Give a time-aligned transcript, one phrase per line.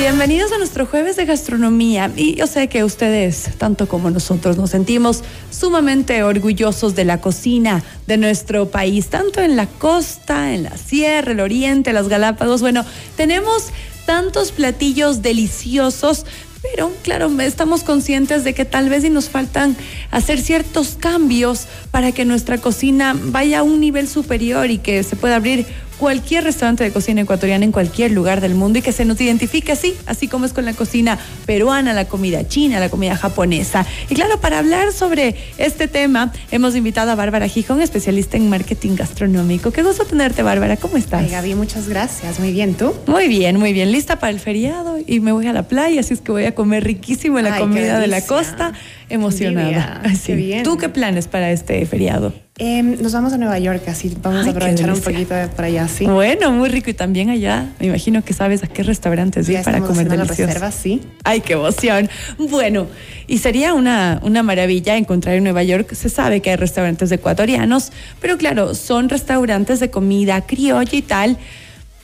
[0.00, 4.70] Bienvenidos a nuestro jueves de gastronomía y yo sé que ustedes, tanto como nosotros, nos
[4.70, 10.78] sentimos sumamente orgullosos de la cocina de nuestro país, tanto en la costa, en la
[10.78, 12.62] sierra, el oriente, las Galápagos.
[12.62, 12.82] Bueno,
[13.18, 13.66] tenemos
[14.06, 16.24] tantos platillos deliciosos,
[16.62, 19.76] pero claro, estamos conscientes de que tal vez y nos faltan
[20.10, 25.14] hacer ciertos cambios para que nuestra cocina vaya a un nivel superior y que se
[25.14, 25.66] pueda abrir
[26.00, 29.70] cualquier restaurante de cocina ecuatoriana en cualquier lugar del mundo y que se nos identifique
[29.70, 33.84] así, así como es con la cocina peruana, la comida china, la comida japonesa.
[34.08, 38.96] Y claro, para hablar sobre este tema, hemos invitado a Bárbara Gijón, especialista en marketing
[38.96, 39.72] gastronómico.
[39.72, 40.78] Qué gusto tenerte, Bárbara.
[40.78, 41.22] ¿Cómo estás?
[41.22, 42.40] Ay, Gaby, muchas gracias.
[42.40, 42.94] Muy bien, ¿tú?
[43.06, 43.92] Muy bien, muy bien.
[43.92, 46.54] Lista para el feriado y me voy a la playa, así es que voy a
[46.54, 48.72] comer riquísimo la comida de la costa.
[49.10, 50.02] Emocionada.
[50.26, 52.32] Qué ¿Tú qué planes para este feriado?
[52.58, 55.88] Em, nos vamos a Nueva York, así vamos a aprovechar un poquito de por allá,
[55.88, 56.04] sí.
[56.04, 56.90] Bueno, muy rico.
[56.90, 60.46] Y también allá, me imagino que sabes a qué restaurantes ir para comer delicioso.
[60.46, 61.00] reservas, sí.
[61.24, 62.10] Ay, qué emoción.
[62.38, 62.86] Bueno,
[63.26, 65.94] y sería una, una maravilla encontrar en Nueva York.
[65.94, 71.38] Se sabe que hay restaurantes ecuatorianos, pero claro, son restaurantes de comida criolla y tal,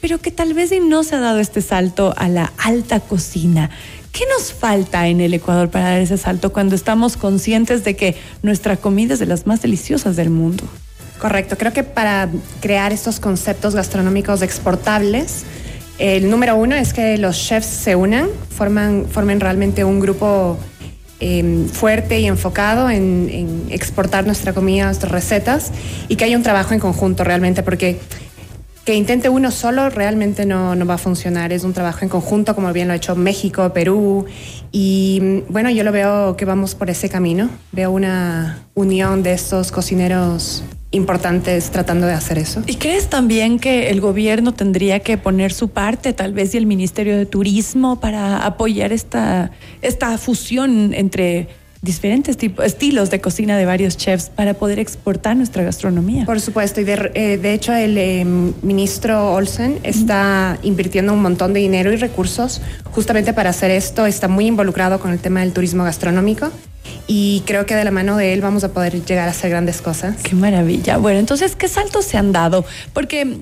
[0.01, 3.71] pero que tal vez no se ha dado este salto a la alta cocina.
[4.17, 8.17] ¿Qué nos falta en el Ecuador para dar ese salto cuando estamos conscientes de que
[8.43, 10.65] nuestra comida es de las más deliciosas del mundo?
[11.19, 12.31] Correcto, creo que para
[12.63, 15.45] crear estos conceptos gastronómicos exportables,
[15.99, 20.57] el número uno es que los chefs se unan, formen realmente un grupo
[21.21, 25.73] em, fuerte y enfocado en, en, exportar nuestra comida, nuestras recetas
[26.09, 28.01] y que haya un trabajo en conjunto realmente, porque
[28.87, 31.53] que intente uno solo realmente no, no, va a funcionar.
[31.53, 34.27] Es un trabajo en conjunto, como bien lo ha hecho México, Perú.
[34.71, 37.51] Y bueno, yo lo veo que vamos por ese camino.
[37.73, 42.63] Veo una unión de estos cocineros importantes tratando de hacer eso.
[42.65, 46.67] ¿Y crees también que el gobierno tendría que poner su parte, tal vez, y el
[46.67, 49.51] Ministerio de Turismo para apoyar esta,
[49.83, 51.49] esta fusión entre
[51.87, 56.27] diferentes tipos, estilos de cocina de varios chefs para poder exportar nuestra gastronomía.
[56.27, 58.25] Por supuesto, y de, eh, de hecho el eh,
[58.63, 62.61] ministro Olsen está invirtiendo un montón de dinero y recursos
[62.91, 66.51] justamente para hacer esto, está muy involucrado con el tema del turismo gastronómico
[67.07, 69.81] y creo que de la mano de él vamos a poder llegar a hacer grandes
[69.81, 70.17] cosas.
[70.23, 70.97] Qué maravilla.
[70.99, 72.65] Bueno, entonces, ¿qué saltos se han dado?
[72.93, 73.39] Porque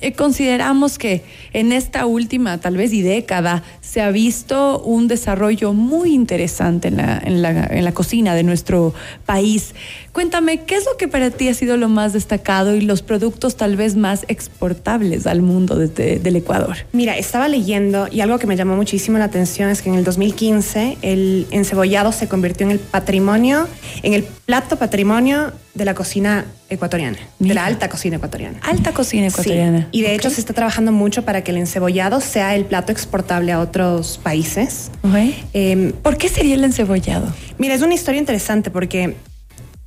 [0.00, 5.74] eh, consideramos que en esta última, tal vez y década, se ha visto un desarrollo
[5.74, 8.94] muy interesante en la, en la, en la cocina de nuestro
[9.26, 9.74] país.
[10.12, 13.56] Cuéntame, ¿qué es lo que para ti ha sido lo más destacado y los productos
[13.56, 16.76] tal vez más exportables al mundo desde del Ecuador?
[16.92, 20.04] Mira, estaba leyendo y algo que me llamó muchísimo la atención es que en el
[20.04, 23.66] 2015 el encebollado se convirtió en el patrimonio,
[24.02, 28.58] en el plato patrimonio de la cocina ecuatoriana, de la alta cocina ecuatoriana.
[28.62, 29.88] Alta cocina ecuatoriana.
[29.92, 33.52] Y de hecho se está trabajando mucho para que el encebollado sea el plato exportable
[33.52, 34.90] a otros países.
[35.54, 37.32] Em, ¿Por qué sería el encebollado?
[37.56, 39.16] Mira, es una historia interesante porque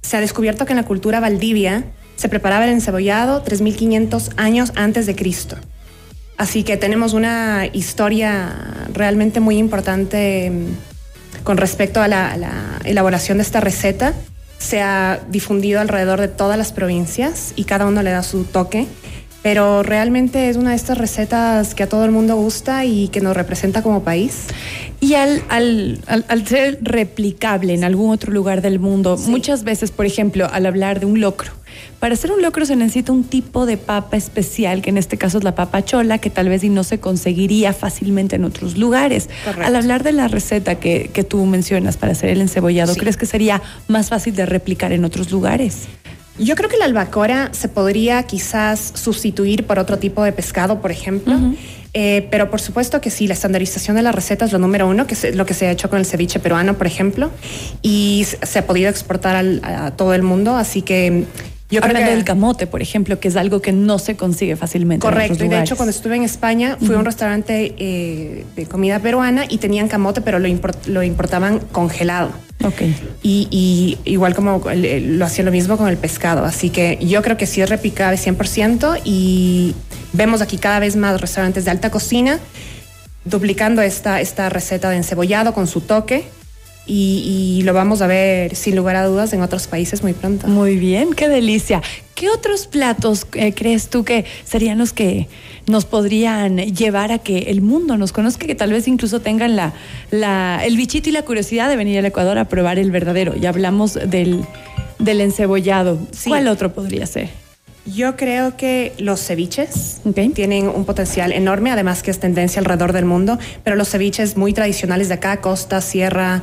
[0.06, 1.86] se ha descubierto que en la cultura valdivia
[2.16, 5.58] se preparaba el encebollado 3500 años antes de Cristo.
[6.38, 8.54] Así que tenemos una historia
[8.94, 10.68] realmente muy importante em,
[11.44, 14.14] con respecto a la elaboración de esta receta
[14.58, 18.88] se ha difundido alrededor de todas las provincias y cada uno le da su toque.
[19.46, 23.22] Pero realmente es una de estas recetas que a todo el mundo gusta y que
[23.22, 24.48] nos representa como país.
[25.00, 30.08] Y al, al, al, ser replicable en algún otro lugar del mundo, muchas veces, por
[30.08, 31.52] ejemplo, al hablar de un locro,
[32.00, 35.38] para hacer un locro se necesita un tipo de papa especial, que en este caso
[35.38, 39.30] es la papa chola, que tal vez y no se conseguiría fácilmente en otros lugares.
[39.64, 43.28] Al hablar de la receta que, que, tú mencionas para hacer el encebollado, ¿crees que
[43.28, 45.88] sería más fácil de replicar en otros lugares?
[46.38, 50.92] Yo creo que la albacora se podría quizás sustituir por otro tipo de pescado, por
[50.92, 51.38] ejemplo.
[51.94, 55.08] Eh, pero por supuesto que sí, la estandarización de la receta es lo número uno,
[55.08, 57.32] que es lo que se ha hecho con el ceviche peruano, por ejemplo,
[57.82, 61.24] y se ha podido exportar a todo el mundo, así que
[61.70, 62.04] yo creo que...
[62.04, 65.06] del camote, por ejemplo, que es algo que no se consigue fácilmente.
[65.06, 69.00] Correcto, y de hecho cuando estuve en España fui a un restaurante eh, de comida
[69.00, 70.48] peruana y tenían camote, pero lo,
[70.88, 72.32] lo importaban congelado.
[72.64, 72.82] Ok.
[73.22, 76.46] Y, igual como lo hacía lo mismo con el pescado.
[76.46, 79.76] Así que yo creo que sí es replicable 100% y
[80.14, 82.40] vemos aquí cada vez más restaurantes de alta cocina
[83.26, 86.26] duplicando esta, esta receta de encebollado con su toque
[86.88, 90.48] y, lo vamos a ver sin lugar a dudas en otros países muy pronto.
[90.48, 91.82] Muy bien, qué delicia.
[92.14, 95.28] ¿Qué otros platos eh, crees tú que serían los que
[95.68, 99.74] nos podrían llevar a que el mundo nos conozca, que tal vez incluso tengan la,
[100.12, 103.36] la, el bichito y la curiosidad de venir al Ecuador a probar el verdadero?
[103.36, 104.46] Ya hablamos del,
[105.00, 106.00] del encebollado.
[106.26, 107.45] ¿Cuál otro podría ser?
[107.86, 110.02] Yo creo que los ceviches
[110.34, 114.54] tienen un potencial enorme, además que es tendencia alrededor del mundo, pero los ceviches muy
[114.54, 116.42] tradicionales de acá, costa, sierra,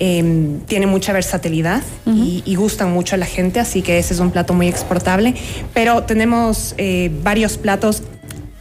[0.00, 4.20] eh, tienen mucha versatilidad y, y gustan mucho a la gente, así que ese es
[4.20, 5.34] un plato muy exportable.
[5.72, 8.02] Pero tenemos eh, varios platos,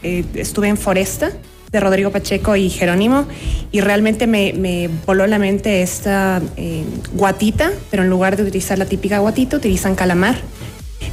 [0.02, 1.32] eh, estuve en Foresta
[1.72, 3.26] de Rodrigo Pacheco y Jerónimo
[3.72, 8.78] y realmente me, me voló la mente esta eh, guatita, pero en lugar de utilizar
[8.78, 10.38] la típica guatita, utilizan calamar.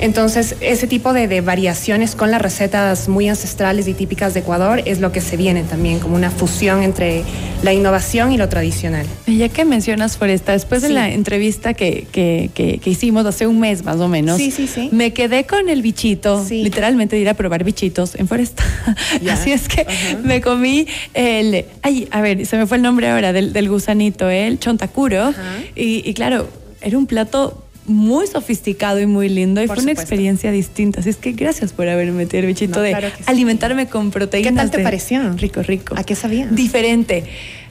[0.00, 4.82] Entonces, ese tipo de, de variaciones con las recetas muy ancestrales y típicas de Ecuador
[4.84, 7.24] es lo que se viene también, como una fusión entre
[7.62, 9.04] la innovación y lo tradicional.
[9.26, 13.58] Ya que mencionas Foresta, después de la entrevista que, que- que- que hicimos hace un
[13.58, 14.88] mes más o menos, Sí, sí, sí.
[14.92, 16.62] me quedé con el bichito, Sí.
[16.62, 18.62] literalmente de ir a probar bichitos en Foresta.
[19.30, 19.84] Así es que
[20.22, 24.30] me comí el, ay, a ver, se me fue el nombre ahora del, del gusanito,
[24.30, 25.34] el chontacuro.
[25.74, 26.48] Y, y claro,
[26.80, 31.00] era un plato muy sofisticado y muy lindo y Por fue una experiencia distinta.
[31.00, 33.24] Así es que gracias por haberme metido el bichito No, de claro que sí.
[33.26, 34.52] alimentarme con proteínas.
[34.52, 35.32] ¿Qué tal te pareció?
[35.32, 35.94] Rico, rico.
[35.98, 36.46] ¿A qué sabía?
[36.46, 37.24] Diferente.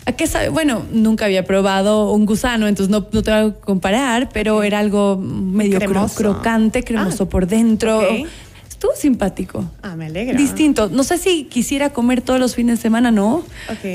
[0.06, 0.50] ¿A qué sabe?
[0.50, 4.80] Bueno, nunca había probado un gusano, entonces no, no te voy a comparar, pero era
[4.80, 8.00] algo medio cro- crocante, cremoso Ah, por dentro.
[8.00, 8.28] ok.
[8.78, 9.66] Estuvo simpático.
[9.82, 10.38] Ah, me alegra.
[10.38, 10.88] Distinto.
[10.88, 13.44] No sé si quisiera comer todos los fines de semana, no.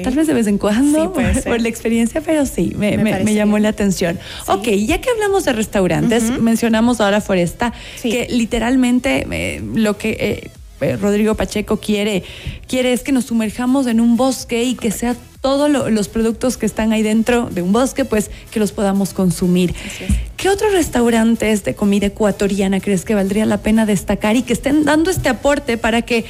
[0.02, 3.22] Tal vez de vez en cuando, Sí, puede por, la experiencia, pero sí, me, Me
[3.22, 4.18] me- llamó la atención.
[4.44, 4.50] Sí.
[4.50, 8.10] Ok, ya que hablamos de restaurantes, mencionamos ahora Foresta, Sí.
[8.10, 10.50] que literalmente eh, lo que eh,
[10.80, 12.24] eh, Rodrigo Pacheco quiere,
[12.66, 16.56] quiere es que nos sumerjamos en un bosque y que sea todos lo- los productos
[16.56, 19.74] que están ahí dentro de un bosque, pues que los podamos consumir.
[19.86, 20.10] Así es.
[20.42, 24.84] ¿Qué otros restaurantes de comida ecuatoriana crees que valdría la pena destacar y que estén
[24.84, 26.24] dando este aporte para que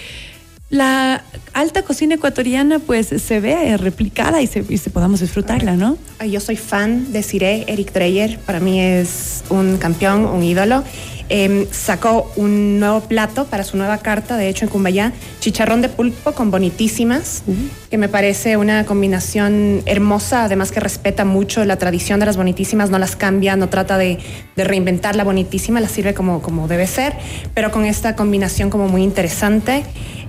[0.68, 1.24] la
[1.54, 5.96] alta cocina ecuatoriana pues se vea eh, replicada y se, podamos disfrutarla, ¿no?
[6.28, 10.84] Yo soy fan de Cire, Eric Dreyer, para mí es un campeón, un ídolo.
[11.34, 15.88] Em, sacó un nuevo plato para su nueva carta, de hecho en Cumbayá, chicharrón de
[15.88, 17.42] pulpo con bonitísimas,
[17.90, 22.90] que me parece una combinación hermosa, además que respeta mucho la tradición de las bonitísimas,
[22.90, 24.18] no las cambia, no trata de,
[24.56, 27.14] de reinventar la bonitísima, la sirve como, como debe ser,
[27.54, 29.84] pero con esta combinación como muy interesante.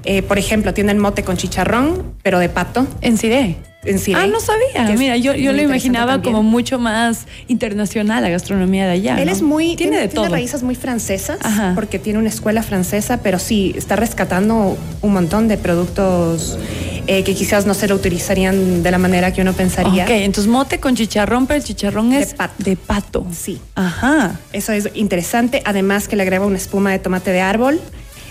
[0.05, 2.87] Eh, por ejemplo, tiene el mote con chicharrón, pero de pato.
[3.01, 3.72] En Cire.
[3.85, 4.87] En Ah, no sabía.
[4.87, 6.35] que Mira, yo, yo lo imaginaba también.
[6.35, 9.17] como mucho más internacional la gastronomía de allá.
[9.19, 9.31] Él ¿no?
[9.31, 9.75] es muy.
[9.75, 10.29] Tiene de todo.
[10.29, 11.71] raíces muy francesas, Ajá.
[11.75, 16.57] porque tiene una escuela francesa, pero sí, está rescatando un montón de productos
[17.07, 20.03] eh, que quizás no se lo utilizarían de la manera que uno pensaría.
[20.05, 22.53] Ok, entonces mote con chicharrón, pero el chicharrón De es pato.
[22.63, 23.27] de pato.
[23.37, 23.59] Sí.
[23.75, 24.39] Ajá.
[24.53, 25.61] Eso es interesante.
[25.65, 27.81] Además, que le agrega una espuma de tomate de árbol,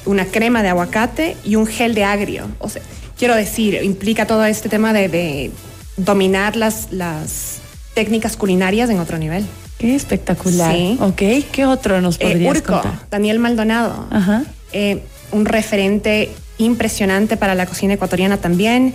[0.06, 2.48] una crema de aguacate y un gel de agrio.
[2.58, 2.82] O sea,
[3.22, 5.52] quiero decir, implica todo este tema de, de
[5.96, 7.60] dominar las, las
[7.94, 9.44] técnicas culinarias en otro nivel.
[9.78, 10.74] Qué espectacular.
[10.74, 10.96] Sí.
[11.00, 11.22] Ok,
[11.52, 13.06] ¿qué otro nos Eh, podrías Urco, contar?
[13.12, 14.08] Daniel Maldonado.
[14.10, 14.42] Ajá.
[14.72, 18.92] eh, un referente impresionante para la cocina ecuatoriana también.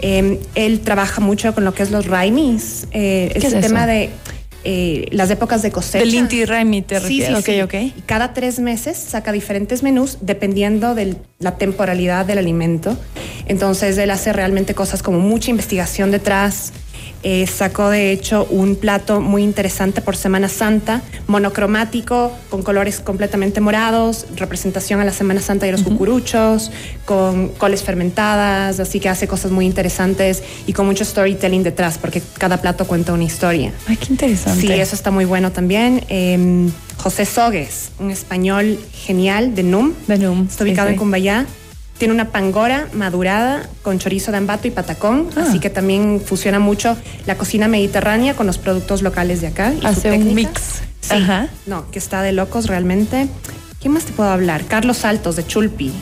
[0.00, 3.60] Eh, él trabaja mucho con lo que es los raimis, eh, ¿Qué es eso?
[3.60, 4.10] tema de
[4.64, 5.98] eh, las épocas de cosecha.
[6.04, 7.44] Del Inti Raimi te Sí, sí, refieres.
[7.44, 7.60] sí.
[7.60, 7.74] Ok, ok.
[7.96, 12.96] Y cada tres meses saca diferentes menús dependiendo de la temporalidad del alimento.
[13.48, 16.72] Entonces él hace realmente cosas como mucha investigación detrás.
[17.24, 23.60] Eh, sacó de hecho un plato muy interesante por Semana Santa, monocromático, con colores completamente
[23.60, 26.70] morados, representación a la Semana Santa y los cucuruchos,
[27.06, 32.22] con coles fermentadas, así que hace cosas muy interesantes y con mucho storytelling detrás, porque
[32.38, 33.72] cada plato cuenta una historia.
[33.88, 34.60] Ay, qué interesante.
[34.60, 36.04] Sí, eso está muy bueno también.
[36.08, 39.92] Eh, José Sogues, un español genial de NUM.
[40.06, 40.92] De NUM, Está sí, ubicado sí.
[40.94, 41.46] en Cumbayá.
[41.98, 45.44] Tiene una pangora madurada con chorizo de ambato y patacón, Ah.
[45.48, 49.72] así que también fusiona mucho la cocina mediterránea con los productos locales de acá.
[49.80, 50.50] y Hace un mix.
[51.00, 51.48] Sí, Ajá.
[51.66, 53.26] no, que está de locos realmente.
[53.80, 54.64] ¿Quién más te puedo hablar?
[54.66, 55.92] Carlos Altos de Chulpi.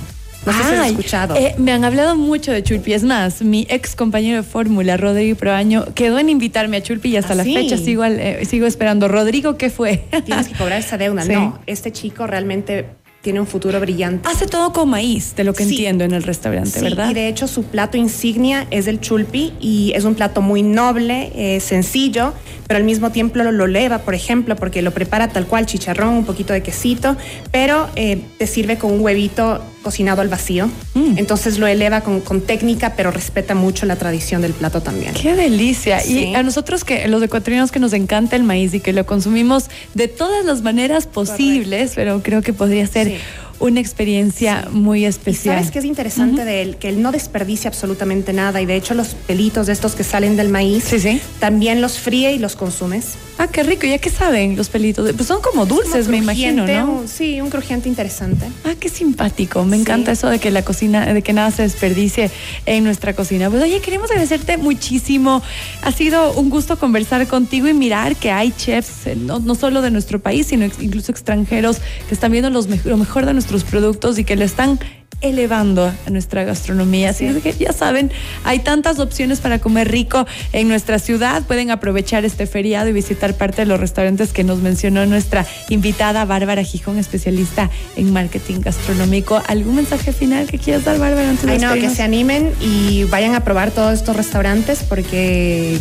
[0.45, 1.35] No sé si has escuchado.
[1.35, 2.93] eh, me han hablado mucho de Chulpi.
[2.93, 7.17] Es más, mi ex compañero de fórmula, Rodrigo Proaño, quedó en invitarme a Chulpi y
[7.17, 7.53] hasta ¿Ah, la sí?
[7.55, 9.09] fecha sigo, eh, sigo esperando.
[9.09, 10.05] Rodrigo, ¿qué fue?
[10.25, 11.23] Tienes que cobrar esa deuda.
[11.27, 11.33] Sí.
[11.33, 12.87] No, este chico realmente
[13.27, 14.29] tiene un futuro brillante.
[14.29, 15.71] Hace todo con maíz, de lo que Sí.
[15.71, 17.11] entiendo en el restaurante, Sí, ¿verdad?
[17.11, 21.33] y de hecho su plato insignia es el chulpi y es un plato muy noble,
[21.35, 22.35] eh, sencillo,
[22.69, 26.11] pero al mismo tiempo lo, lo eleva, por ejemplo, porque lo prepara tal cual, chicharrón,
[26.15, 27.17] un poquito de quesito,
[27.51, 30.67] pero eh, te sirve con un huevito cocinado al vacío.
[30.95, 31.17] Mm.
[31.17, 35.15] Entonces lo eleva con, con técnica, pero respeta mucho la tradición del plato también.
[35.15, 36.01] Qué delicia.
[36.01, 36.25] Sí.
[36.31, 39.67] Y a nosotros que los ecuatorianos que nos encanta el maíz y que lo consumimos
[39.95, 43.17] de todas las maneras posibles, pero creo que podría ser Sí.
[43.61, 45.55] una experiencia muy especial.
[45.55, 48.75] Y sabes que es interesante de él, que él no desperdicia absolutamente nada y de
[48.75, 51.21] hecho los pelitos de estos que salen del maíz, Sí, sí.
[51.39, 53.15] también los fríe y los consumes.
[53.39, 53.87] Ah, qué rico.
[53.87, 55.13] ¿Ya qué saben los pelitos?
[55.13, 56.93] Pues son como dulces, Como me imagino, ¿no?
[57.01, 58.47] un- sí, un crujiente interesante.
[58.65, 59.63] Ah, qué simpático.
[59.65, 59.83] Me Sí.
[59.83, 62.31] encanta eso de que la cocina, de que nada se desperdicie
[62.65, 63.51] en nuestra cocina.
[63.51, 65.43] Pues oye, queremos agradecerte muchísimo.
[65.83, 69.83] Ha sido un gusto conversar contigo y mirar que hay chefs, eh, no, no solo
[69.83, 71.79] de nuestro país, sino incluso extranjeros
[72.09, 74.81] que están viendo los lo mejor de nuestros productos y que le están
[75.21, 77.11] elevando a nuestra gastronomía.
[77.11, 77.41] Así Sí.
[77.41, 78.11] que ya saben,
[78.45, 81.43] hay tantas opciones para comer rico en nuestra ciudad.
[81.43, 86.25] Pueden aprovechar este feriado y visitar parte de los restaurantes que nos mencionó nuestra invitada
[86.25, 89.43] Bárbara Gijón, especialista en marketing gastronómico.
[89.47, 93.05] ¿Algún mensaje final que quieras dar, Bárbara, antes de Ay, no, que se animen y
[93.05, 95.79] vayan a probar todos estos restaurantes porque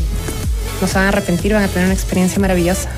[0.81, 2.89] no se van a arrepentir, van a tener una experiencia maravillosa.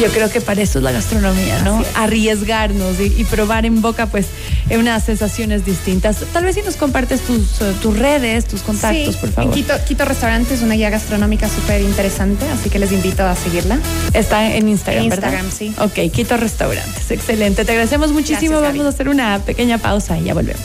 [0.00, 1.84] Yo creo que para eso es la gastronomía, ¿no?
[1.94, 4.26] Arriesgarnos y, y probar en boca, pues,
[4.70, 6.16] en unas sensaciones distintas.
[6.32, 9.52] Tal vez si nos compartes tus, eh, tus redes, tus contactos, Sí, por favor.
[9.56, 13.36] En Quito, Quito Restaurante es una guía gastronómica súper interesante, así que les invito a
[13.36, 13.78] seguirla.
[14.14, 15.32] Está en Instagram, En ¿verdad?
[15.32, 15.74] Instagram, sí.
[15.78, 17.10] Ok, Quito Restaurantes.
[17.10, 17.64] Excelente.
[17.64, 18.52] Te agradecemos muchísimo.
[18.58, 18.78] Gracias, Gaby.
[18.78, 20.62] Vamos a hacer una pequeña pausa y ya volvemos.